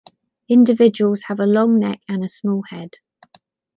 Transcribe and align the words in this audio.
Individuals 0.49 1.21
have 1.27 1.39
a 1.39 1.45
long 1.45 1.77
neck 1.77 2.01
and 2.07 2.23
a 2.25 2.27
small 2.27 2.63
head. 2.71 2.93